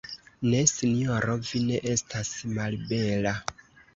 Ne, 0.51 0.61
sinjoro, 0.69 1.35
vi 1.49 1.61
ne 1.67 1.77
estas 1.91 2.31
malbela. 2.57 3.37